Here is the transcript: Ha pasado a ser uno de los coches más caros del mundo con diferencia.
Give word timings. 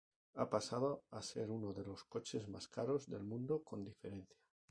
Ha 0.37 0.49
pasado 0.49 1.03
a 1.11 1.21
ser 1.21 1.51
uno 1.51 1.73
de 1.73 1.83
los 1.83 2.03
coches 2.05 2.49
más 2.49 2.67
caros 2.67 3.07
del 3.07 3.21
mundo 3.21 3.61
con 3.61 3.83
diferencia. 3.85 4.35